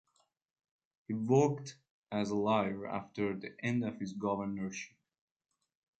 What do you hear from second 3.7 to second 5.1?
of his governorship.